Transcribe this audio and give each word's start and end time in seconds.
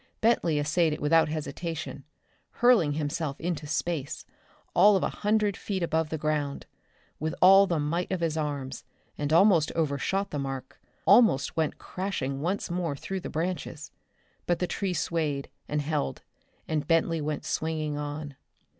Bentley 0.19 0.57
essayed 0.57 0.93
it 0.93 0.99
without 0.99 1.29
hesitation, 1.29 2.03
hurling 2.53 2.93
himself 2.93 3.39
into 3.39 3.67
space, 3.67 4.25
all 4.73 4.95
of 4.95 5.03
a 5.03 5.09
hundred 5.21 5.55
feet 5.55 5.83
above 5.83 6.09
the 6.09 6.17
ground; 6.17 6.65
with 7.19 7.35
all 7.39 7.67
the 7.67 7.77
might 7.79 8.11
of 8.11 8.19
his 8.19 8.35
arms 8.35 8.83
and 9.15 9.31
almost 9.31 9.71
overshot 9.73 10.31
the 10.31 10.39
mark, 10.39 10.81
almost 11.05 11.55
went 11.55 11.77
crashing 11.77 12.41
once 12.41 12.71
more 12.71 12.95
through 12.95 13.19
the 13.19 13.29
branches. 13.29 13.91
But 14.47 14.57
the 14.57 14.65
tree 14.65 14.95
swayed, 14.95 15.51
and 15.69 15.83
held, 15.83 16.23
and 16.67 16.87
Bentley 16.87 17.21
went 17.21 17.45
swinging 17.45 17.95
on. 17.95 18.35